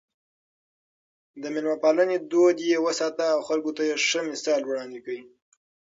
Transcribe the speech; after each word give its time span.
د 1.41 1.43
مېلمه 1.53 1.77
پالنې 1.83 2.17
دود 2.31 2.57
يې 2.69 2.77
وساته 2.87 3.23
او 3.35 3.39
خلکو 3.47 3.71
ته 3.77 3.81
يې 3.89 3.95
ښه 4.07 4.19
مثال 4.31 4.61
وړاندې 4.65 4.99
کړ. 5.05 5.15